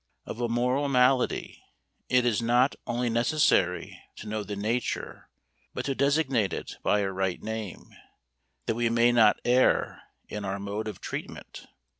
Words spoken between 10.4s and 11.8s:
our mode of treatment.